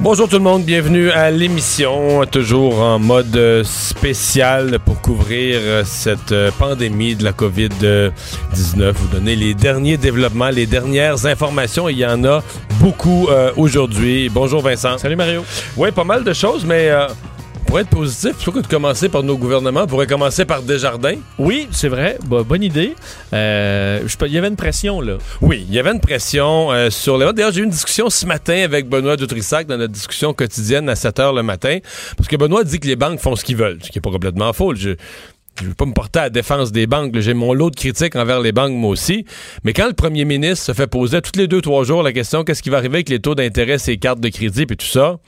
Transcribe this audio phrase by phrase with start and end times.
[0.00, 7.14] Bonjour tout le monde, bienvenue à l'émission, toujours en mode spécial pour couvrir cette pandémie
[7.14, 12.42] de la COVID-19, vous donner les derniers développements, les dernières informations, il y en a
[12.80, 14.28] beaucoup euh, aujourd'hui.
[14.28, 14.98] Bonjour Vincent.
[14.98, 15.44] Salut Mario.
[15.76, 16.90] Oui, pas mal de choses, mais...
[16.90, 17.06] Euh,
[17.82, 21.16] être positif, plutôt que de commencer par nos gouvernements, on pourrait commencer par Desjardins.
[21.38, 22.18] Oui, c'est vrai.
[22.26, 22.94] Bah, bonne idée.
[23.32, 25.18] Euh, il y avait une pression, là.
[25.40, 28.26] Oui, il y avait une pression euh, sur les D'ailleurs, j'ai eu une discussion ce
[28.26, 31.78] matin avec Benoît Dutrissac dans notre discussion quotidienne à 7 h le matin.
[32.16, 34.10] Parce que Benoît dit que les banques font ce qu'ils veulent, ce qui n'est pas
[34.10, 34.74] complètement faux.
[34.74, 34.90] Je,
[35.60, 37.18] je veux pas me porter à la défense des banques.
[37.18, 39.24] J'ai mon lot de critiques envers les banques, moi aussi.
[39.64, 42.44] Mais quand le premier ministre se fait poser tous les deux, trois jours la question
[42.44, 45.18] qu'est-ce qui va arriver avec les taux d'intérêt, ses cartes de crédit et tout ça,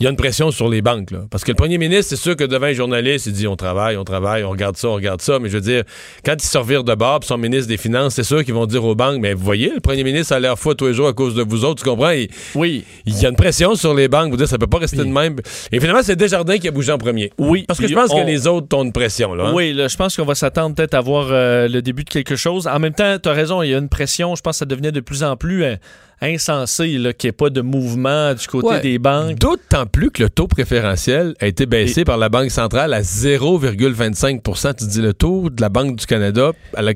[0.00, 1.12] il y a une pression sur les banques.
[1.12, 1.20] Là.
[1.30, 3.96] Parce que le premier ministre, c'est sûr que devant un journaliste, il dit on travaille,
[3.96, 5.38] on travaille, on regarde ça, on regarde ça.
[5.38, 5.84] Mais je veux dire,
[6.24, 8.96] quand il se de bord, son ministre des Finances, c'est sûr qu'ils vont dire aux
[8.96, 11.34] banques mais vous voyez, le premier ministre a l'air fou tous les jours à cause
[11.36, 12.12] de vous autres, tu comprends?
[12.56, 12.84] Oui.
[13.06, 14.30] Il y a une pression sur les banques.
[14.30, 15.36] Vous dire ça peut pas rester de même.
[15.70, 17.32] Et finalement, c'est Desjardins qui a bougé en premier.
[17.38, 17.64] Oui.
[17.68, 19.34] Parce que je pense que les autres ont une pression.
[19.34, 19.52] Là, hein?
[19.54, 22.36] Oui, là, je pense qu'on va s'attendre peut-être à voir euh, le début de quelque
[22.36, 22.66] chose.
[22.66, 24.34] En même temps, tu as raison, il y a une pression.
[24.34, 25.62] Je pense que ça devenait de plus en plus.
[25.62, 25.76] Euh,
[26.20, 29.38] insensé qu'il n'y ait pas de mouvement du côté des banques.
[29.38, 34.74] D'autant plus que le taux préférentiel a été baissé par la Banque centrale à 0,25%
[34.76, 36.52] Tu dis le taux de la Banque du Canada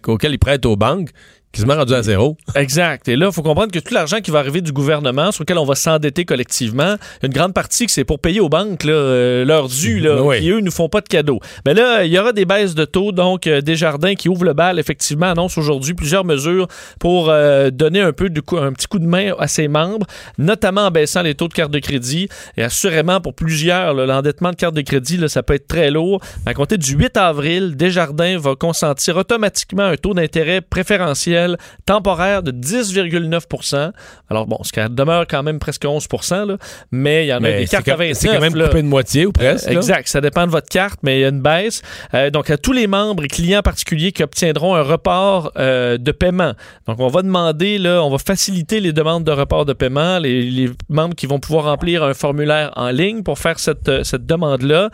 [0.06, 1.11] auquel ils prêtent aux banques,
[1.59, 2.37] quasiment rendu à zéro.
[2.55, 3.09] Exact.
[3.09, 5.59] Et là, il faut comprendre que tout l'argent qui va arriver du gouvernement, sur lequel
[5.59, 9.45] on va s'endetter collectivement, une grande partie que c'est pour payer aux banques là, euh,
[9.45, 11.41] leur dû, là, qui eux ne font pas de cadeaux.
[11.67, 14.53] Mais là, il y aura des baisses de taux, donc euh, Desjardins qui ouvre le
[14.53, 16.69] bal, effectivement, annonce aujourd'hui plusieurs mesures
[17.01, 20.07] pour euh, donner un peu de un petit coup de main à ses membres,
[20.39, 22.29] notamment en baissant les taux de carte de crédit.
[22.57, 26.20] Et assurément, pour plusieurs, l'endettement de carte de crédit, là, ça peut être très lourd.
[26.46, 31.48] À compter du 8 avril, Desjardins va consentir automatiquement un taux d'intérêt préférentiel
[31.86, 33.92] temporaire de 10,9%
[34.31, 36.57] Alors bon, ce qui demeure quand même presque 11 là,
[36.91, 39.69] mais il y en a des cartes C'est quand même coupé de moitié ou presque.
[39.69, 41.83] exact, ça dépend de votre carte, mais il y a une baisse.
[42.14, 46.13] Euh, donc, à tous les membres et clients particuliers qui obtiendront un report euh, de
[46.13, 46.53] paiement.
[46.87, 50.70] Donc, on va demander, là, on va faciliter les demandes de report de paiement, les,
[50.89, 54.91] membres qui vont pouvoir remplir un formulaire en ligne pour faire cette, euh, cette demande-là.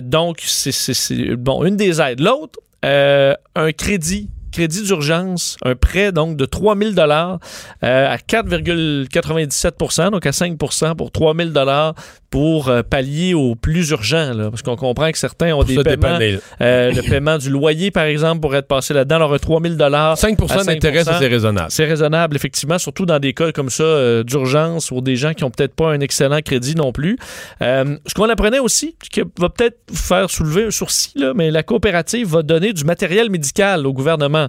[0.00, 2.20] donc, c'est bon, une des aides.
[2.20, 7.38] L'autre, un crédit crédit d'urgence, un prêt donc de 3000 dollars
[7.82, 11.94] euh, à 4,97% donc à 5% pour 3000 dollars
[12.30, 16.18] pour euh, pallier au plus urgent, là, parce qu'on comprend que certains ont des paiements.
[16.62, 19.16] Euh, le paiement du loyer, par exemple, pourrait être passé là-dedans.
[19.16, 21.66] Alors, 3000 dollars 5% d'intérêt, c'est raisonnable.
[21.68, 25.50] C'est raisonnable, effectivement, surtout dans des cas comme ça d'urgence ou des gens qui ont
[25.50, 27.18] peut-être pas un excellent crédit non plus.
[27.60, 32.28] ce qu'on apprenait aussi, qui va peut-être faire soulever un sourcil, là, mais la coopérative
[32.28, 34.41] va donner du matériel médical au gouvernement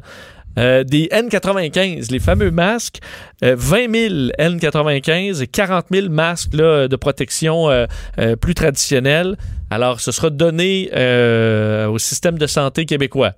[0.58, 3.00] euh, des N95, les fameux masques,
[3.42, 7.86] 20 000 N95 et 40 000 masques de protection euh,
[8.20, 9.36] euh, plus traditionnels.
[9.70, 10.90] Alors, ce sera donné
[11.88, 13.34] au système de santé québécois.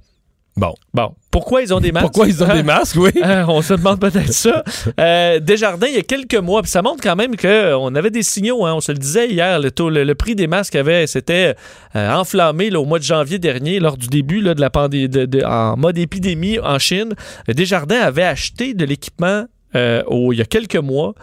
[0.57, 0.73] Bon.
[0.93, 1.13] Bon.
[1.31, 2.05] Pourquoi ils ont des masques?
[2.05, 3.11] Pourquoi ils ont des masques, oui?
[3.21, 4.63] Euh, on se demande peut-être ça.
[4.99, 8.23] Euh, Desjardins, il y a quelques mois, puis ça montre quand même qu'on avait des
[8.23, 11.55] signaux, hein, on se le disait hier, le, taux, le, prix des masques avait s'était
[11.95, 15.75] euh, enflammé au mois de janvier dernier, lors du début de la pandémie, de, en
[15.75, 17.13] mode épidémie en Chine.
[17.47, 21.13] Desjardins avait acheté de l'équipement il y a quelques mois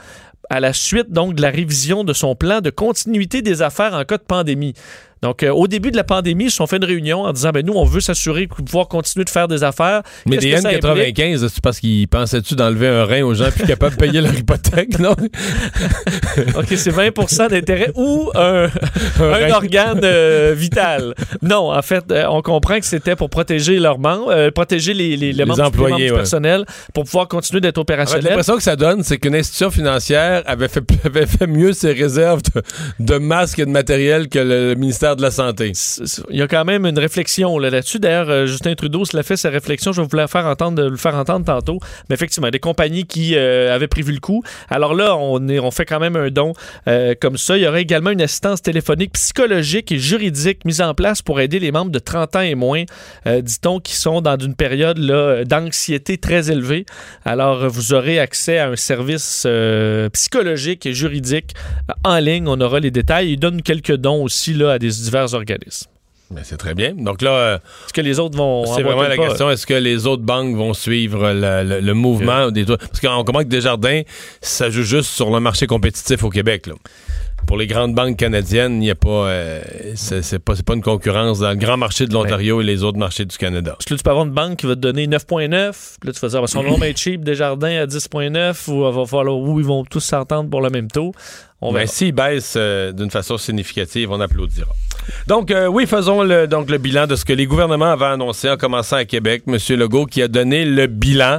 [0.51, 4.05] à la suite donc de la révision de son plan de continuité des affaires en
[4.05, 4.75] cas de pandémie.
[5.23, 7.51] Donc, euh, au début de la pandémie, ils se sont fait une réunion en disant
[7.51, 10.03] ben nous, on veut s'assurer de pouvoir continuer de faire des affaires.
[10.27, 14.01] Mais des N95, c'est parce qu'ils pensaient-tu d'enlever un rein aux gens puis capables de
[14.01, 15.13] payer leur hypothèque, non?
[16.57, 18.69] OK, c'est 20 d'intérêt ou un,
[19.53, 21.15] organe euh, vital.
[21.41, 25.33] Non, en fait, euh, on comprend que c'était pour protéger leurs membres, protéger les, les,
[25.33, 26.65] les, membres, employés, du personnel
[26.95, 28.25] pour pouvoir continuer d'être opérationnel.
[28.25, 32.43] L'impression que ça donne, c'est qu'une institution financière avait fait, avait fait mieux ses réserves
[32.55, 32.63] de,
[32.99, 35.73] de masques et de matériel que le ministère de la Santé.
[36.31, 37.99] Il y a quand même une réflexion là-dessus.
[37.99, 39.93] D'ailleurs, euh, Justin Trudeau se l'a fait sa réflexion.
[39.93, 41.79] Je vais vous la faire entendre, le faire entendre tantôt.
[42.09, 44.43] Mais effectivement, des compagnies qui euh, avaient prévu le coup.
[44.69, 46.53] Alors là, on, est, on fait quand même un don
[46.89, 47.57] euh, comme ça.
[47.57, 51.59] Il y aurait également une assistance téléphonique psychologique et juridique mise en place pour aider
[51.59, 52.85] les membres de 30 ans et moins,
[53.27, 54.99] dit-on, qui sont dans une période
[55.47, 56.87] d'anxiété très élevée.
[57.25, 59.47] Alors, vous aurez accès à un service
[60.13, 61.55] psychologique et juridique
[62.05, 62.49] en ligne.
[62.49, 63.33] On aura les détails.
[63.33, 65.89] Il donne quelques dons aussi là, à des divers organismes.
[66.45, 66.95] C'est très bien.
[66.95, 69.29] Donc là, euh, Est-ce que les autres vont c'est vraiment la pas?
[69.29, 73.23] question est-ce que les autres banques vont suivre le, le- le mouvement des Parce qu'on
[73.23, 74.01] comprend que Desjardins,
[74.41, 76.69] ça joue juste sur le marché compétitif au Québec.
[76.69, 76.75] là.
[77.47, 79.61] Pour les grandes banques canadiennes, il n'y a pas, euh,
[79.95, 83.25] c'est pas, pas une concurrence dans le grand marché de l'Ontario et les autres marchés
[83.27, 83.73] du Canada.
[83.73, 85.49] Parce que là, tu peux avoir une banque qui va te donner 9,9.
[86.05, 89.05] Là, tu vas dire, ben, son nom est cheap, Desjardins à 10,9 ou il va
[89.07, 91.13] falloir où ils vont tous s'entendre pour le même taux.
[91.65, 91.93] On Mais verra.
[91.93, 94.67] s'il baisse euh, d'une façon significative, on applaudira.
[95.29, 98.51] Donc, euh, oui, faisons le, donc, le bilan de ce que les gouvernements avaient annoncé
[98.51, 99.45] en commençant à Québec.
[99.47, 101.39] Monsieur Legault qui a donné le bilan.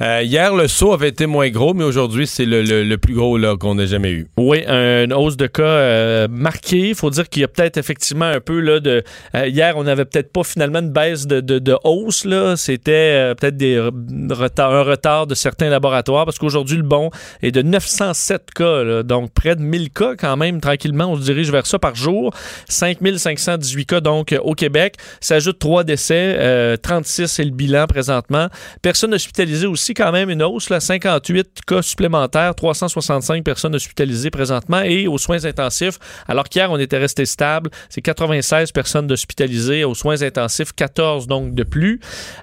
[0.00, 3.14] Euh, hier, le saut avait été moins gros, mais aujourd'hui, c'est le, le- le plus
[3.14, 4.28] gros qu'on ait jamais eu.
[4.36, 6.88] Oui, une hausse de cas euh, marquée.
[6.90, 9.02] Il faut dire qu'il y a peut-être effectivement un peu là, de.
[9.34, 12.26] euh, hier, on n'avait peut-être pas finalement une baisse de, de- hausse.
[12.56, 17.10] C'était euh, peut-être des un retard de certains laboratoires parce qu'aujourd'hui, le bon
[17.42, 19.02] est de 907 cas.
[19.02, 20.60] donc près de 1000 cas quand même.
[20.60, 22.32] Tranquillement, on se dirige vers ça par jour.
[22.68, 24.96] 5518 cas donc au Québec.
[25.20, 26.36] S'ajoute trois décès.
[26.38, 28.48] euh, 36 c'est le bilan présentement.
[28.82, 30.70] Personnes hospitalisées aussi quand même une hausse.
[30.70, 32.54] Là, 58 cas supplémentaires.
[32.54, 35.98] 365 personnes hospitalisées présentement et aux soins intensifs.
[36.28, 37.70] Alors qu'hier, on était resté stable.
[37.88, 40.72] C'est 96 personnes hospitalisées aux soins intensifs.
[40.74, 42.00] 14 donc de plus.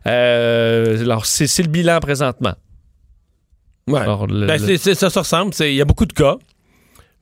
[0.07, 2.53] Euh, alors, c'est le bilan présentement.
[3.87, 3.99] Ouais.
[3.99, 5.53] Alors, le- Ben, le- ça se ressemble.
[5.59, 6.37] Il y a beaucoup de cas,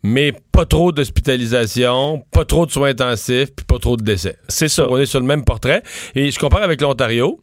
[0.04, 4.38] mais pas trop d'hospitalisation, pas trop de soins intensifs, puis pas trop de décès.
[4.48, 4.88] c'est ça.
[4.90, 5.84] On est sur le même portrait.
[6.16, 7.40] Et je compare avec l'Ontario,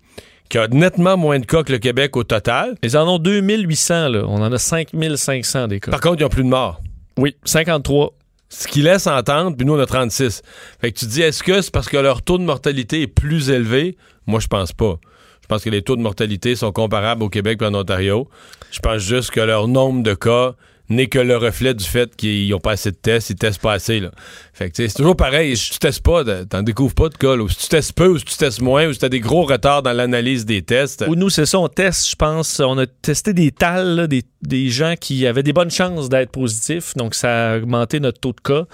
[0.49, 2.77] qui a nettement moins de cas que le Québec au total.
[2.83, 4.09] Ils en ont 2800.
[4.11, 4.23] Là.
[4.29, 5.91] On en a 5500 des cas.
[5.91, 6.81] Par contre, ils n'ont plus de morts.
[7.19, 8.13] Oui, 53.
[8.49, 10.43] Ce qui laisse entendre, puis nous, on a 36.
[10.81, 13.07] Fait que tu te dis, est-ce que c'est parce que leur taux de mortalité est
[13.07, 13.97] plus élevé?
[14.27, 14.99] Moi, je pense pas.
[15.43, 18.29] Je pense que les taux de mortalité sont comparables au Québec et en Ontario.
[18.71, 20.55] Je pense juste que leur nombre de cas
[20.89, 23.73] n'est que le reflet du fait qu'ils n'ont pas assez de tests, ils testent pas
[23.73, 24.01] assez.
[24.01, 24.11] Là.
[24.53, 25.57] Fait que tu sais, c'est toujours pareil.
[25.57, 27.37] Si tu testes pas, t'en découvres pas de cas.
[27.37, 27.43] là.
[27.43, 29.21] Ou si tu testes peu, ou si tu testes moins, ou si tu as des
[29.21, 31.05] gros retards dans l'analyse des tests.
[31.09, 32.61] Ou nous, c'est ça, on teste, je pense.
[32.61, 36.31] On a testé des tals, là, des, des gens qui avaient des bonnes chances d'être
[36.31, 36.95] positifs.
[36.95, 38.67] Donc, ça a augmenté notre taux de cas,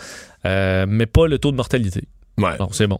[0.45, 2.03] euh, mais pas le taux de mortalité.
[2.39, 2.57] Ouais.
[2.59, 2.99] Bon, c'est bon.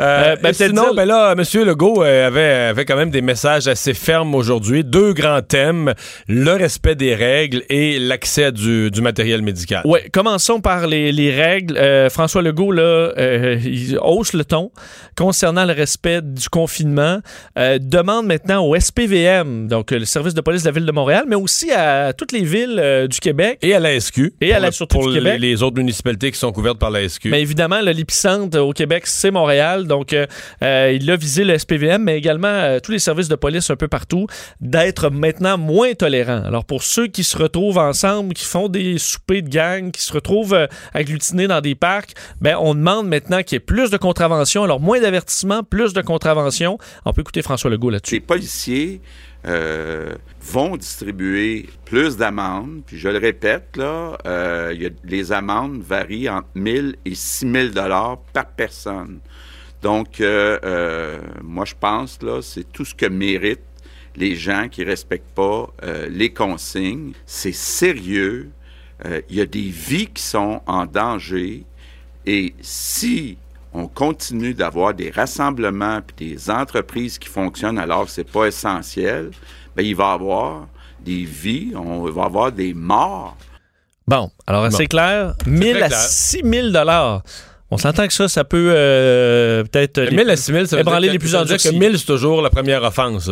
[0.00, 1.42] Euh, Euh, ben, sinon, ben là, M.
[1.64, 4.84] Legault euh, avait, avait quand même des messages assez fermes aujourd'hui.
[4.84, 5.94] Deux grands thèmes,
[6.28, 9.82] le respect des règles et l'accès du, du matériel médical.
[9.84, 11.76] Oui, commençons par les, les règles.
[11.76, 14.70] Euh, François Legault, là, euh, il hausse le ton
[15.16, 17.20] concernant le respect du confinement.
[17.56, 21.36] Demande maintenant au SPVM, donc le service de police de la Ville de Montréal, mais
[21.36, 23.58] aussi à toutes les villes du Québec.
[23.62, 24.32] Et à la SQ.
[24.40, 25.40] Et à la Sûreté du les, Québec.
[25.40, 27.26] les autres municipalités qui sont couvertes par la SQ.
[27.26, 29.86] Mais évidemment, l'épicentre au Québec, c'est Montréal.
[29.86, 30.26] Donc, euh,
[30.62, 33.76] euh, il a visé le SPVM, mais également euh, tous les services de police un
[33.76, 34.26] peu partout,
[34.60, 36.42] d'être maintenant moins tolérants.
[36.44, 40.12] Alors, pour ceux qui se retrouvent ensemble, qui font des soupers de gang, qui se
[40.12, 44.64] retrouvent agglutinés dans des parcs, ben, on demande maintenant qu'il y ait plus de contraventions.
[44.64, 46.78] Alors, moins d'avertissements, plus de contraventions.
[47.04, 48.14] On peut écouter François Legault là-dessus.
[48.14, 49.00] Les policiers
[49.46, 52.82] euh, vont distribuer plus d'amendes.
[52.86, 58.46] Puis je le répète, là, euh, les amendes varient entre 1000 et 6000 dollars par
[58.46, 59.20] personne.
[59.82, 63.60] Donc, euh, moi, je pense, là, c'est tout ce que méritent
[64.16, 65.66] les gens qui respectent pas
[66.08, 67.12] les consignes.
[67.26, 68.50] C'est sérieux.
[69.28, 71.64] Il y a des vies qui sont en danger.
[72.24, 73.36] Et si
[73.74, 79.30] on continue d'avoir des rassemblements puis des entreprises qui fonctionnent alors que c'est pas essentiel,
[79.76, 80.68] ben il va y avoir
[81.04, 83.36] des vies, on va avoir des morts.
[84.06, 84.76] Bon, alors Bon.
[84.76, 85.98] c'est clair, 1000 très à clair.
[86.00, 87.22] 6000 dollars.
[87.70, 89.98] On s'entend que ça, ça peut euh, peut-être...
[89.98, 91.68] les- 1000 à 6000, ça veut ébranler dire que- les plus ça veut dire que
[91.68, 91.78] endurcis.
[91.90, 93.30] 1000, c'est toujours la première offense.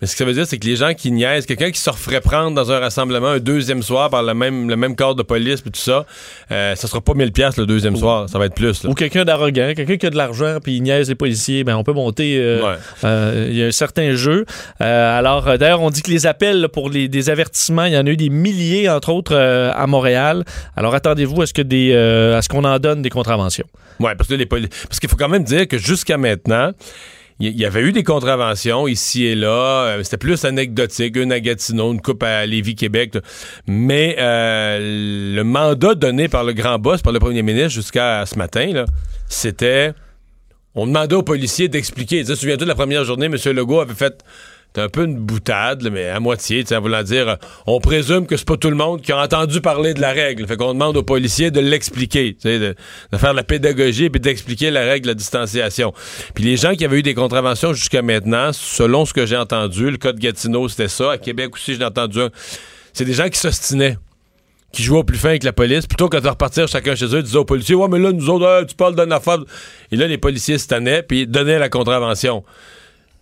[0.00, 1.90] Mais ce que ça veut dire, c'est que les gens qui niaisent, quelqu'un qui se
[1.90, 5.22] referait prendre dans un rassemblement un deuxième soir par le même, le même corps de
[5.22, 6.06] police puis tout ça,
[6.52, 8.84] euh, ça sera pas 1000 pièces le deuxième soir, ça va être plus.
[8.84, 8.90] là.
[8.90, 11.82] Ou quelqu'un d'arrogant, quelqu'un qui a de l'argent puis il niaise les policiers, ben on
[11.84, 12.36] peut monter.
[12.38, 12.76] euh, Ouais.
[13.04, 14.44] euh, Il y a un certain jeu.
[14.80, 17.98] Euh, alors, d'ailleurs, on dit que les appels là, pour les, des avertissements, il y
[17.98, 20.44] en a eu des milliers, entre autres, à Montréal.
[20.76, 23.66] Alors, attendez-vous à ce que des, à ce qu'on en donne des contraventions.
[24.00, 26.70] Ouais, parce que les parce qu'il faut quand même dire que jusqu'à maintenant,
[27.40, 29.84] il y, avait eu des contraventions ici et là.
[29.84, 33.16] euh, C'était plus anecdotique, une à Gatineau, une coupe à Lévis-Québec.
[33.68, 38.36] Mais euh, le mandat donné par le grand boss, par le premier ministre jusqu'à ce
[38.36, 38.84] matin,
[39.28, 39.92] c'était...
[40.74, 42.20] On demandait aux policiers d'expliquer.
[42.20, 43.36] Tu sais, Souviens-toi de la première journée, M.
[43.52, 44.24] Legault avait fait...
[44.68, 48.36] C'était un peu une boutade, mais à moitié, en voulant dire, euh, on présume que
[48.36, 50.46] c'est pas tout le monde qui a entendu parler de la règle.
[50.46, 52.74] Fait qu'on demande aux policiers de l'expliquer, de,
[53.16, 55.94] faire de la pédagogie puis d'expliquer la règle de la distanciation.
[56.34, 59.90] Puis les gens qui avaient eu des contraventions jusqu'à maintenant, selon ce que j'ai entendu,
[59.90, 61.12] le cas de Gatineau, c'était ça.
[61.12, 62.28] À Québec aussi, j'ai entendu un.
[62.92, 63.96] C'est des gens qui s'ostinaient.
[64.70, 67.22] qui jouaient au plus fin avec la police, plutôt que de repartir chacun chez eux,
[67.22, 69.38] disaient aux policiers Ouais, mais là, nous autres, hey, tu parles d'une affaire.
[69.90, 72.44] Et là, les policiers se puis donnaient la contravention.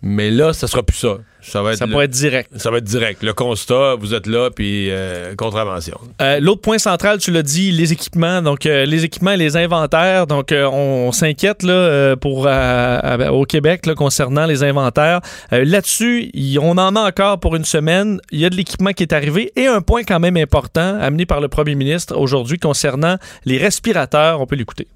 [0.01, 1.17] Mais là, ça sera plus ça.
[1.47, 2.51] Ça va être, Ça le- pourrait être direct.
[2.57, 3.23] ça va être direct.
[3.23, 5.97] Le constat, vous êtes là, puis euh, contravention.
[6.21, 8.41] Euh, L'autre point central, tu l'as dit, les équipements.
[8.41, 10.27] Donc, euh, les équipements et les inventaires.
[10.27, 15.21] Donc, euh, on, on s'inquiète là, pour, à- au Québec là, concernant les inventaires.
[15.53, 18.19] Euh, Là-dessus, on en a encore pour une semaine.
[18.31, 19.51] Il y a de l'équipement qui est arrivé.
[19.55, 24.41] Et un point quand même important, amené par le premier ministre aujourd'hui concernant les respirateurs.
[24.41, 24.87] On peut l'écouter.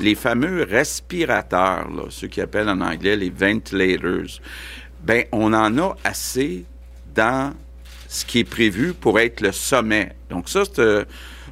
[0.00, 4.38] les fameux respirateurs, là, ceux qui appellent en anglais les ventilators,
[5.08, 6.64] ben on en a assez
[7.14, 7.54] dans
[8.08, 10.12] ce qui est prévu pour être le sommet.
[10.30, 11.04] Donc ça, euh,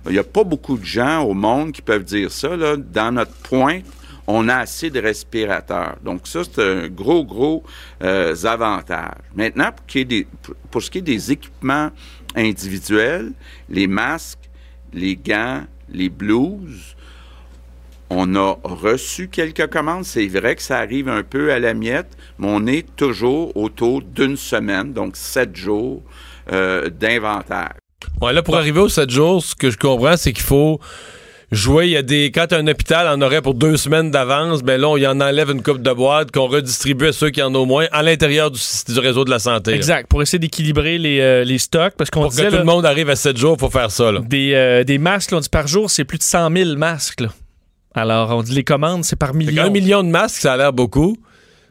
[0.04, 2.50] il n'y a pas beaucoup de gens au monde qui peuvent dire ça.
[2.76, 3.84] Dans notre pointe,
[4.26, 5.96] on a assez de respirateurs.
[6.04, 7.64] Donc ça, c'est un gros, gros
[8.02, 9.14] euh, avantage.
[9.34, 9.70] Maintenant,
[10.42, 11.90] pour- pour ce qui est des équipements
[12.34, 13.32] individuels,
[13.70, 14.50] les masques,
[14.92, 16.95] les gants, les blouses,
[18.10, 20.04] on a reçu quelques commandes.
[20.04, 24.02] C'est vrai que ça arrive un peu à la miette, mais on est toujours autour
[24.02, 26.02] d'une semaine, donc sept jours
[26.52, 27.74] euh, d'inventaire.
[28.20, 30.78] Ouais, là, pour arriver aux 7 jours, ce que je comprends, c'est qu'il faut
[31.50, 31.86] jouer.
[31.86, 32.30] Il y a des.
[32.30, 35.50] Quand un hôpital en aurait pour deux semaines d'avance, ben là, on y en enlève
[35.50, 38.60] une coupe de boîte qu'on redistribue à ceux qui en ont moins à l'intérieur du,
[38.88, 39.72] du réseau de la santé.
[39.72, 39.76] là.
[39.76, 40.08] Exact.
[40.08, 41.94] Pour essayer d'équilibrer les, euh, les stocks.
[41.96, 43.90] Parce qu'on Pour que tout là, le monde arrive à 7 jours, il faut faire
[43.90, 44.12] ça.
[44.12, 44.20] Là.
[44.20, 47.20] des, euh, des masques, là, on dit par jour, c'est plus de 100 000 masques.
[47.22, 47.28] là.
[47.96, 49.64] Alors, on dit les commandes, c'est par Fait millions.
[49.64, 51.16] qu'un million de masques, ça a l'air beaucoup.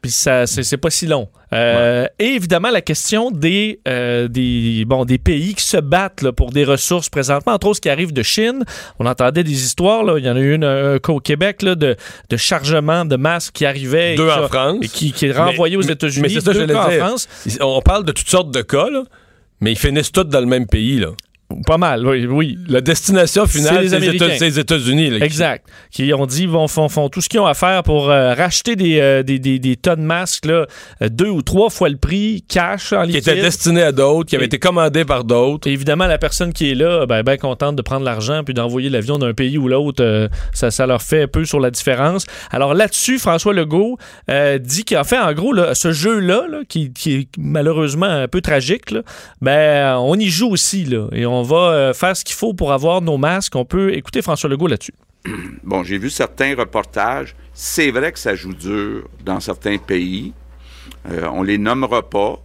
[0.01, 1.29] Puis ça, c'est, pas si long.
[1.51, 6.31] Euh, Et évidemment, la question des, euh, des, bon, des pays qui se battent là,
[6.31, 8.63] pour des ressources présentement, entre autres ce qui arrive de Chine.
[8.99, 10.19] On entendait des histoires, là.
[10.19, 11.95] il y en a eu une un cas au Québec là, de,
[12.29, 14.13] de chargement de masques qui arrivaient.
[14.13, 14.77] et Deux en France.
[14.83, 16.21] Et qui, qui est renvoyé aux États-Unis.
[16.21, 16.91] mais c'est ça deux cas en.
[16.91, 17.27] France.
[17.61, 19.03] On parle de toutes sortes de cas, là,
[19.59, 20.99] mais ils finissent tous dans le même pays.
[20.99, 21.07] Là.
[21.67, 22.25] Pas mal, oui.
[22.25, 22.57] oui.
[22.67, 24.15] La destination finale, c'est les.
[24.15, 25.11] États- les États-Unis.
[25.11, 25.65] là, qui- Exact.
[25.91, 28.75] Qui ont dit vont font, font tout ce qu'ils ont à faire pour euh, racheter
[28.75, 30.65] des, euh, des, des, des tonnes de masques là,
[31.03, 33.29] euh, deux ou trois fois le prix cash en Qui liquide.
[33.29, 35.67] étaient destinés à d'autres, qui avaient été commandés par d'autres.
[35.69, 38.89] Et évidemment, la personne qui est là, ben, ben contente de prendre l'argent puis d'envoyer
[38.89, 42.25] l'avion d'un pays ou l'autre, euh, ça, ça leur fait un peu sur la différence.
[42.49, 43.97] Alors là-dessus, François Legault
[44.59, 48.41] dit qu'en fait, en gros, là, ce jeu-là, là, qui, qui est malheureusement un peu
[48.41, 49.01] tragique, là,
[49.41, 50.85] ben, on y joue aussi.
[50.85, 53.55] Là, et on va euh, faire ce qu'il faut pour avoir nos masques.
[53.55, 54.93] On peut écouter François Legault là-dessus.
[55.63, 57.35] Bon, j'ai vu certains reportages.
[57.53, 60.33] C'est vrai que ça joue dur dans certains pays.
[61.09, 62.39] Euh, on les nommera pas,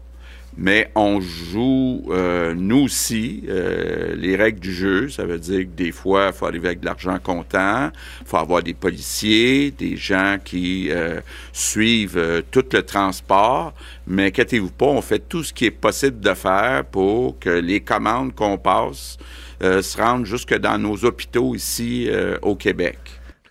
[0.56, 5.08] mais on joue, euh, nous aussi, euh, les règles du jeu.
[5.08, 7.90] Ça veut dire que des fois, il faut arriver avec de l'argent comptant,
[8.20, 11.20] il faut avoir des policiers, des gens qui euh,
[11.52, 13.72] suivent euh, tout le transport.
[14.06, 17.80] Mais inquiétez-vous pas, on fait tout ce qui est possible de faire pour que les
[17.80, 19.18] commandes qu'on passe
[19.62, 22.98] euh, se rendent jusque dans nos hôpitaux ici euh, au Québec.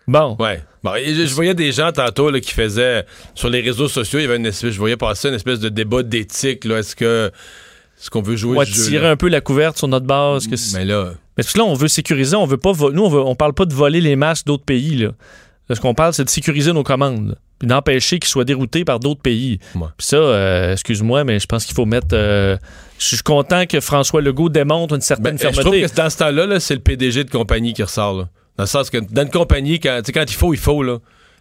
[0.08, 0.36] Bon.
[0.40, 0.62] Ouais.
[0.84, 3.06] Bon, je, je voyais des gens tantôt là, qui faisaient
[3.36, 5.70] sur les réseaux sociaux, il y avait une espèce, je voyais passer une espèce de
[5.70, 6.66] débat d'éthique.
[6.66, 7.32] Est-ce que
[8.00, 10.06] est-ce qu'on veut jouer On va ce jeu tirer un peu la couverte sur notre
[10.06, 10.48] base.
[10.48, 12.72] Que c'est- Mais là, Mais parce que là, on veut sécuriser, on veut pas.
[12.72, 14.96] Nous, on, veut, on parle pas de voler les masques d'autres pays.
[14.96, 15.10] Là.
[15.72, 17.38] Ce qu'on parle, c'est de sécuriser nos commandes.
[17.60, 19.60] Puis d'empêcher qu'ils soient déroutés par d'autres pays.
[19.76, 19.88] Ouais.
[19.98, 22.08] Puis ça, euh, excuse-moi, mais je pense qu'il faut mettre.
[22.14, 22.56] euh,
[22.98, 26.18] je suis content que François Legault démontre une certaine ben, je trouve que dans ce
[26.20, 28.18] temps-là, là, c'est le PDG de compagnie qui ressort.
[28.18, 28.30] Là.
[28.60, 30.84] Dans le sens que dans une compagnie, quand, quand il faut, il faut.
[30.84, 30.98] Là.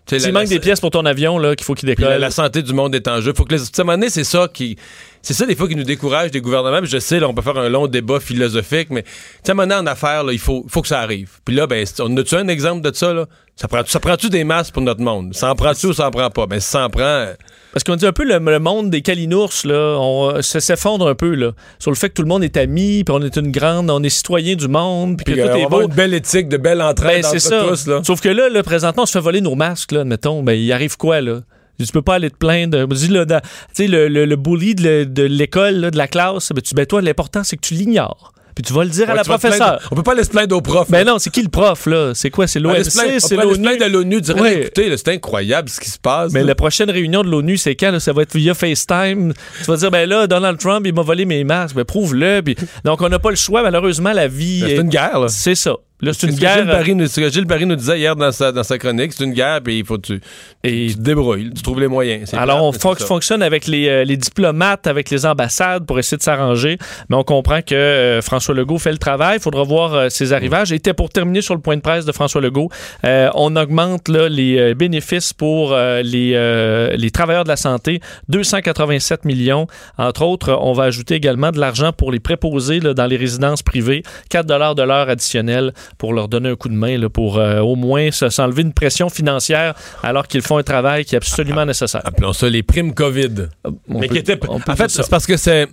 [0.07, 2.21] S'il manque la- des pièces pour ton avion, là, qu'il faut qu'il Puis la, décolle.
[2.21, 3.33] la santé du monde est en jeu.
[3.37, 4.77] Faut que les, à un moment donné, c'est ça qui.
[5.23, 6.81] C'est ça, des fois, qui nous décourage des gouvernements.
[6.81, 9.05] Puis je sais, là, on peut faire un long débat philosophique, mais,
[9.45, 11.31] tu donné, en affaires, là, il faut, faut que ça arrive.
[11.45, 13.27] Puis là, ben, on a-tu un exemple de ça, là?
[13.57, 15.35] Ça prend, ça prend-tu des masses pour notre monde?
[15.35, 16.47] Ça en prend-tu ou ça en prend pas?
[16.47, 17.03] Ben, ça en prend.
[17.03, 17.35] euh,
[17.73, 21.09] Parce qu'on dit un peu le, le monde des calinours, là, on euh, se- s'effondre
[21.09, 23.35] un peu, là, sur le fait que tout le monde est ami, puis on est
[23.37, 25.83] une grande, on est citoyen du monde, puis que euh, tout on est beau.
[25.83, 27.65] une belle éthique, de belle entraide Ben, entre ça.
[27.65, 28.01] tous, là.
[28.05, 30.41] Sauf que là, là, présentement, on se fait voler nos masques, là, admettons.
[30.45, 31.41] Ben, il arrive quoi, là?
[31.87, 32.87] Tu peux pas aller te plaindre.
[32.88, 33.40] Dis, là, dans-
[33.78, 37.00] le, le, le bully de, le- de l'école, de la classe, ben, tu, ben, toi,
[37.02, 38.32] l'important, c'est que tu l'ignores.
[38.54, 39.78] Puis tu vas le dire à la professeure.
[39.92, 40.90] On peut pas aller se plaindre aux profs.
[40.90, 42.11] Ben non, c'est qui le prof, là?
[42.14, 42.49] C'est quoi?
[42.49, 42.80] C'est On peut l'OMC?
[42.80, 43.62] on C'est peut l'ONU?
[43.62, 44.62] plaindre à l'ONU, dire Ouais.
[44.62, 46.32] écoutez, c'est incroyable ce qui se passe.
[46.32, 46.47] Mais là.
[46.47, 47.92] la prochaine réunion de l'ONU, c'est quand?
[47.92, 48.00] là?
[48.00, 49.32] Ça va être via FaceTime.
[49.61, 51.76] Tu vas dire, ben là, Donald Trump, il m'a volé mes masques.
[51.76, 52.40] Ben prouve-le.
[52.42, 53.62] Puis- Donc, on n'a pas le choix.
[53.62, 54.62] Malheureusement, la vie.
[54.62, 55.28] Ben, c'est est- une guerre, là.
[55.28, 55.75] C'est ça.
[56.00, 56.57] Là, c'est une ce que guerre.
[56.59, 59.12] Gilles Barry nous, ce que Gilles Barry nous disait hier dans sa, dans sa chronique,
[59.12, 60.21] c'est une guerre, puis il faut tu,
[60.64, 62.33] Et- tu te débrouilles, tu trouves les moyens.
[62.35, 66.23] Alors, on fon- fonctionne avec les, euh, les diplomates, avec les ambassades pour essayer de
[66.23, 66.78] s'arranger,
[67.09, 69.38] mais on comprend que euh, François Legault fait le travail.
[69.38, 70.73] Il faudra voir euh, ses arrivages.
[70.73, 72.71] Et pour terminer sur le point de presse de François Legault,
[73.05, 79.67] on augmente là, les bénéfices pour les, les travailleurs de la santé, 287 millions.
[79.99, 83.62] Entre autres, on va ajouter également de l'argent pour les préposés là, dans les résidences
[83.62, 87.61] privées, 4 de l'heure additionnel pour leur donner un coup de main, là, pour euh,
[87.61, 91.64] au moins se- s'enlever une pression financière alors qu'ils font un travail qui est absolument
[91.64, 92.02] nécessaire.
[92.04, 93.49] Appelons ça les primes COVID.
[93.64, 94.38] On mais peut- qui étaient.
[94.49, 95.66] En fait, c'est parce que c'est.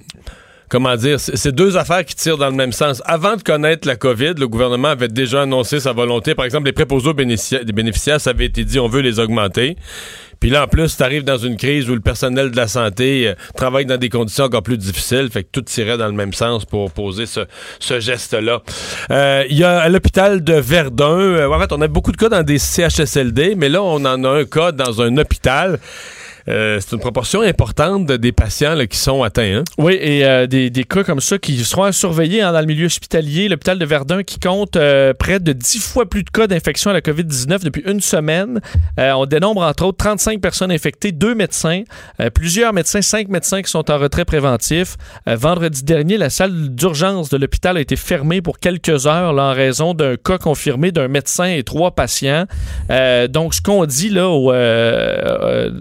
[0.76, 3.02] Comment dire, c'est deux affaires qui tirent dans le même sens.
[3.06, 6.36] Avant de connaître la COVID, le gouvernement avait déjà annoncé sa volonté.
[6.36, 9.22] Par exemple, les préposés aux bénéficia- des bénéficiaires, ça avait été dit, on veut les
[9.22, 9.78] augmenter.
[10.42, 13.30] Puis là, en plus, tu arrives dans une crise où le personnel de la santé
[13.30, 15.30] euh, travaille dans des conditions encore plus difficiles.
[15.32, 17.46] Fait que tout tirait dans le même sens pour poser ce,
[17.80, 18.62] geste-là.
[19.12, 22.28] Euh, Il y a l'hôpital de Verdun, euh, en fait, on a beaucoup de cas
[22.28, 25.80] dans des CHSLD, mais là, on en a un cas dans un hôpital.
[26.48, 29.58] Euh, c'est une proportion importante de- des patients qui sont atteints.
[29.60, 29.64] hein.
[29.78, 32.86] Oui, et euh, des, cas comme ça qui seront à surveiller hein, dans le milieu
[32.86, 33.48] hospitalier.
[33.50, 36.94] L'hôpital de Verdun qui compte euh, près de 10 fois plus de cas d'infection à
[36.94, 38.60] la COVID-19 depuis une semaine.
[38.98, 41.84] On dénombre entre autres 35 personnes infectées, deux médecins,
[42.34, 44.98] plusieurs médecins, cinq médecins qui sont en retrait préventif.
[45.26, 49.94] Vendredi dernier, la salle d'urgence de l'hôpital a été fermée pour quelques heures en raison
[49.94, 52.46] d'un cas confirmé d'un médecin et trois patients.
[53.30, 54.30] Donc, ce qu'on dit là,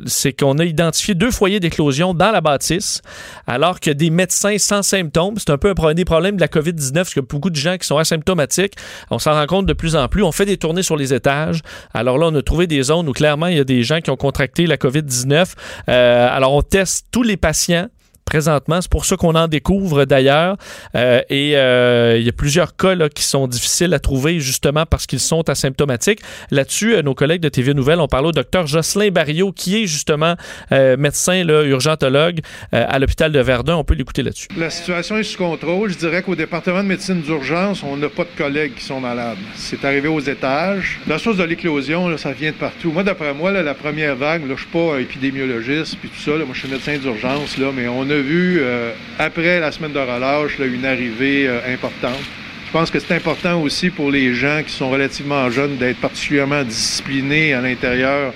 [0.07, 3.03] c'est qu'on a identifié deux foyers d'éclosion dans la bâtisse,
[3.47, 6.95] alors que des médecins sans symptômes, c'est un peu un des problèmes de la COVID-19,
[6.95, 8.75] parce a beaucoup de gens qui sont asymptomatiques.
[9.11, 10.23] On s'en rend compte de plus en plus.
[10.23, 11.61] On fait des tournées sur les étages.
[11.93, 14.11] Alors là, on a trouvé des zones où clairement, il y a des gens qui
[14.11, 15.53] ont contracté la COVID-19.
[15.89, 17.89] Euh, alors, on teste tous les patients
[18.25, 18.81] présentement.
[18.81, 20.57] C'est pour ça qu'on en découvre d'ailleurs.
[20.95, 24.87] Euh, et euh, il y a plusieurs cas là, qui sont difficiles à trouver justement
[24.87, 26.21] parce qu'ils sont asymptomatiques.
[26.51, 29.87] Là-dessus, euh, nos collègues de TV Nouvelles ont parlé au docteur Jocelyn Barriot, qui est
[29.87, 30.35] justement
[30.73, 32.41] euh, médecin là, urgentologue
[32.73, 33.77] euh, à l'hôpital de Verdun.
[33.77, 34.49] On peut l'écouter là-dessus.
[34.57, 35.91] La situation est sous contrôle.
[35.91, 39.39] Je dirais qu'au département de médecine d'urgence, on n'a pas de collègues qui sont malades.
[39.55, 41.01] C'est arrivé aux étages.
[41.07, 42.91] La source de l'éclosion, ça vient de partout.
[42.93, 46.33] Moi, d'après moi, là, la première vague, là, je suis pas épidémiologiste puis tout ça.
[46.33, 46.45] là.
[46.45, 49.99] moi, je suis médecin d'urgence, là, mais on a vu, euh, après la semaine de
[49.99, 52.21] relâche, une arrivée euh, importante.
[52.67, 56.65] Je pense que c'est important aussi pour les gens qui sont relativement jeunes d'être particulièrement
[56.65, 58.33] disciplinés à l'intérieur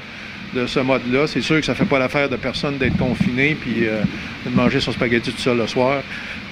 [0.55, 1.27] de ce mode-là.
[1.27, 4.03] C'est sûr que ça fait pas l'affaire de personne d'être confiné puis euh,
[4.47, 6.03] de manger son spaghetti tout seul le soir,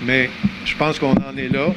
[0.05, 0.31] mais
[0.65, 1.69] je pense qu'on en est là.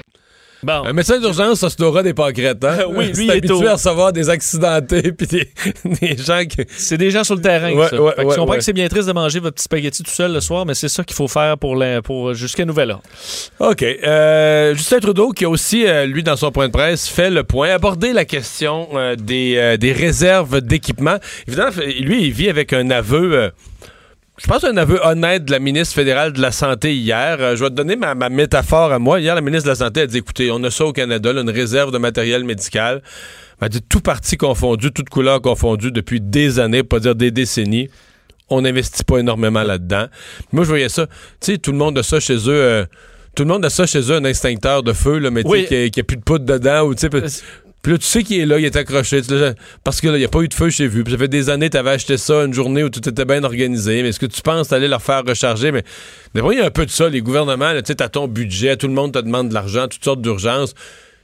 [0.61, 0.83] Bon.
[0.85, 2.63] Un médecin d'urgence, ça se l'aura des pâquerettes.
[2.65, 2.79] Hein?
[2.89, 5.47] Oui, lui, c'est il est habitué au- à recevoir des accidentés puis des,
[5.85, 6.57] des gens qui.
[6.77, 7.71] C'est des gens sur le terrain.
[7.73, 8.01] Ouais, ça.
[8.01, 8.57] ouais, Fait que ouais, je comprends ouais.
[8.57, 10.89] que c'est bien triste de manger votre petit spaghetti tout seul le soir, mais c'est
[10.89, 13.03] ça qu'il faut faire pour, la- pour jusqu'à nouvel ordre.
[13.59, 13.83] OK.
[13.83, 17.43] Euh, Justin Trudeau, qui a aussi, euh, lui, dans son point de presse, fait le
[17.43, 21.17] point, abordé la question euh, des, des réserves d'équipement.
[21.47, 23.51] Évidemment, lui, il vit avec un aveu.
[24.39, 27.37] Euh, je pense un aveu honnête de la ministre fédérale de la Santé hier.
[27.39, 29.19] Euh, je vais te donner ma, ma métaphore à moi.
[29.19, 31.41] Hier, la ministre de la Santé a dit, écoutez, on a ça au Canada, là,
[31.41, 33.01] une réserve de matériel médical.
[33.61, 37.15] Elle a dit, tout parti confondu, toute couleur confondue depuis des années, pour pas dire
[37.15, 37.89] des décennies.
[38.49, 40.07] On n'investit pas énormément là-dedans.
[40.51, 41.05] Moi, je voyais ça.
[41.39, 42.41] Tu sais, tout le monde a ça chez eux.
[42.49, 42.85] euh,
[43.35, 45.55] tout le monde a ça chez eux, un extincteur de feu, là, mais tu sais,
[45.55, 45.65] Oui.
[45.67, 46.81] qui a, qui a plus de poudre dedans.
[46.87, 47.43] Ou, tu sais,
[47.81, 49.21] puis- là, tu sais qu'il est là, il est accroché.
[49.83, 51.03] parce que là, il n'y a pas eu de feu chez vous.
[51.03, 53.43] Puis ça fait des années tu avais acheté ça une journée où tout était bien
[53.43, 54.01] organisé.
[54.03, 55.71] Mais est-ce que tu penses aller leur faire recharger?
[55.71, 55.83] Mais
[56.35, 57.09] il y a un peu de ça.
[57.09, 60.03] Les gouvernements, tu sais, as ton budget, tout le monde te demande de l'argent, toutes
[60.03, 60.73] sortes d'urgences.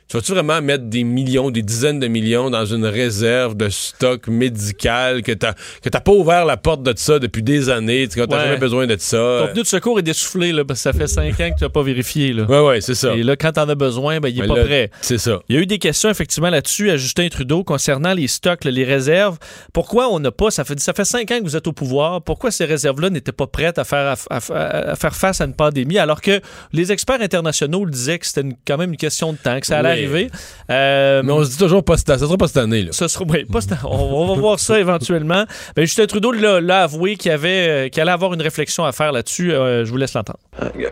[0.07, 4.27] Tu vas-tu vraiment mettre des millions, des dizaines de millions dans une réserve de stock
[4.27, 8.19] médical que t'as que t'as pas ouvert la porte de ça depuis des années, tu
[8.19, 8.39] n'as Ouais.
[8.43, 9.17] jamais besoin de ça?
[9.47, 11.63] Ton pneu de secours est dessoufflé, là, parce que ça fait cinq ans que tu
[11.63, 12.33] n'as pas vérifié.
[12.33, 12.43] Là.
[12.43, 13.15] Ouais, ouais, c'est ça.
[13.15, 14.91] Et là, quand tu en as besoin, ben, il n'est Mais pas là, prêt.
[15.01, 15.39] C'est ça.
[15.49, 18.69] Il y a eu des questions effectivement là-dessus à Justin Trudeau concernant les stocks, là,
[18.71, 19.37] les réserves.
[19.73, 22.21] Pourquoi on n'a pas, ça fait, ça fait cinq ans que vous êtes au pouvoir,
[22.21, 25.55] pourquoi ces réserves-là n'étaient pas prêtes à faire, à, à- à faire face à une
[25.55, 26.39] pandémie alors que
[26.73, 29.79] les experts internationaux le disaient que c'était quand même une question de temps, que ça
[29.79, 29.94] allait.
[29.95, 30.29] Arriver.
[30.71, 32.83] Euh, Mais on se dit toujours pas cette, ça sera pas cette année.
[32.83, 32.91] Là.
[32.91, 35.45] ce sera, pas cette- on, on va voir ça éventuellement.
[35.75, 39.11] Ben, Justin Trudeau l'a avoué qu'il avait, euh, qu'il allait avoir une réflexion à faire
[39.11, 39.51] là-dessus.
[39.53, 40.39] Euh, je vous laisse l'entendre.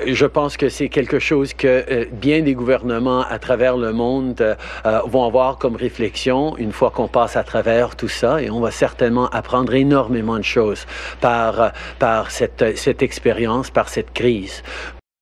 [0.06, 4.56] Je pense que c'est quelque chose que euh, bien des gouvernements à travers le monde
[5.06, 8.72] vont avoir comme réflexion une fois qu'on passe à travers tout ça et on va
[8.72, 10.86] certainement apprendre énormément de choses
[11.22, 14.62] par, par cette, cette expérience, par cette crise.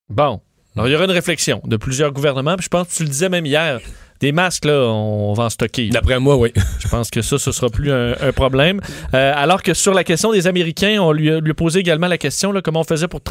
[0.09, 0.41] Bon.
[0.75, 2.55] Alors, il y aura une réflexion de plusieurs gouvernements.
[2.55, 3.79] Puis je pense que tu le disais même hier.
[4.21, 5.89] Des masques, là, on va en stocker.
[5.89, 6.53] D'après moi, oui.
[6.79, 8.79] Je pense que ça, ce sera plus un, un problème.
[9.15, 12.07] Euh, alors que sur la question des Américains, on lui a, lui a posé également
[12.07, 13.21] la question là, comment on faisait pour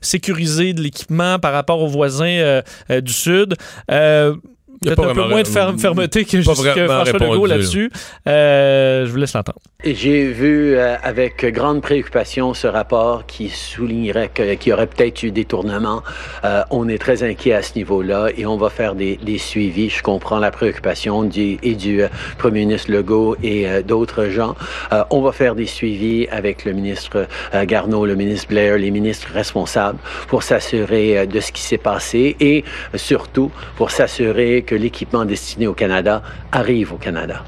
[0.00, 3.54] sécuriser de l'équipement par rapport aux voisins euh, euh, du Sud.
[4.82, 7.90] Peut-être un peu moins de fer- fermeté que, vraiment François Legault là-dessus.
[8.26, 9.58] Euh, je vous laisse l'entendre.
[9.84, 15.22] J'ai vu euh, avec grande préoccupation ce rapport qui soulignerait que- qu'il y aurait peut-être
[15.22, 16.02] eu détournement.
[16.44, 19.90] Euh, on est très inquiet à ce niveau-là et on va faire des, des suivis.
[19.90, 24.54] Je comprends la préoccupation du, et du euh, premier ministre Legault et euh, d'autres gens.
[24.92, 28.90] Euh, on va faire des suivis avec le ministre euh, Garneau, le ministre Blair, les
[28.90, 32.64] ministres responsables pour s'assurer euh, de ce qui s'est passé et
[32.94, 37.42] euh, surtout pour s'assurer que l'équipement destiné au Canada arrive au Canada.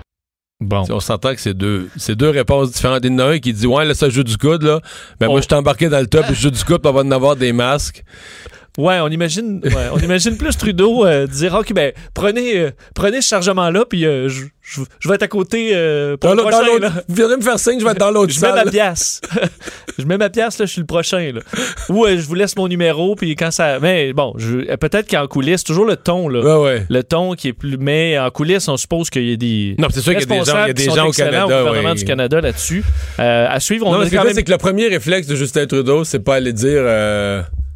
[0.61, 0.83] Bon.
[0.91, 3.05] On s'entend que c'est deux, c'est deux réponses différentes.
[3.05, 4.81] Il y en a un qui dit Ouais, là, ça joue du coude, là.
[5.21, 7.11] Ben, moi, je suis embarqué dans le top, je joue du coude, on va en
[7.13, 8.03] avoir des masques.
[8.79, 13.21] Ouais, on imagine, ouais, on imagine plus Trudeau euh, dire OK, ben prenez, euh, prenez
[13.21, 16.51] ce chargement-là, puis euh, je, je, je vais être à côté euh, pour Dans le
[16.51, 17.03] dans prochain.
[17.07, 19.21] Vous viendrez me faire signe, je vais être dans l'autre Je mets ma pièce.
[19.99, 21.33] je mets ma pièce, là, je suis le prochain.
[21.35, 21.41] Là.
[21.91, 23.79] Ou je vous laisse mon numéro, puis quand ça.
[23.79, 24.33] Mais bon,
[24.81, 26.41] peut-être qu'en coulisses, toujours le ton, là.
[26.41, 26.87] Ouais, ouais.
[26.89, 27.77] Le ton qui est plus.
[27.77, 29.75] Mais en coulisses, on suppose qu'il y a des.
[29.79, 30.97] Non, c'est sûr qu'il y a des gens, il y a responsables des qui sont
[30.97, 31.45] gens au Canada.
[31.45, 32.83] au gouvernement du Canada là-dessus.
[33.19, 36.05] À suivre, on Non, a quand même- c'est que le premier réflexe de Justin Trudeau,
[36.05, 36.83] c'est pas aller dire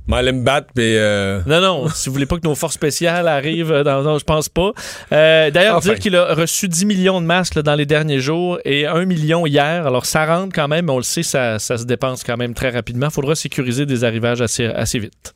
[0.07, 0.97] m'allez me battre, puis.
[0.97, 4.19] euh, Non, non, si vous voulez pas que nos forces spéciales arrivent, euh, dans, non,
[4.19, 4.73] je pense pas.
[5.13, 5.91] Euh, D'ailleurs, Enfin.
[5.91, 9.05] dire qu'il a reçu 10 millions de masques là, dans les derniers jours et 1
[9.05, 9.87] million hier.
[9.87, 12.55] Alors, ça rentre quand même, mais on le sait, ça, ça se dépense quand même
[12.55, 13.07] très rapidement.
[13.09, 15.35] Il faudra sécuriser des arrivages assez, assez vite.